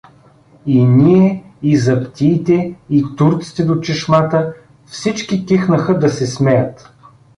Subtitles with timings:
[0.65, 4.53] И ние, и заптиите, и турците до чешмата,
[4.85, 6.91] всички кихнаха да се смеят.